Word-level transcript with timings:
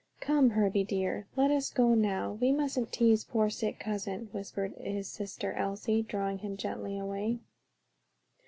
"Come, 0.19 0.49
Herbie 0.49 0.83
dear, 0.83 1.27
let 1.35 1.51
us 1.51 1.69
go 1.69 1.93
now; 1.93 2.31
we 2.31 2.51
mustn't 2.51 2.91
tease 2.91 3.23
poor 3.23 3.51
sick 3.51 3.79
cousin," 3.79 4.29
whispered 4.31 4.73
his 4.77 5.07
sister 5.07 5.53
Elsie, 5.53 6.01
drawing 6.01 6.39
him 6.39 6.57
gently 6.57 6.97
away. 6.97 7.37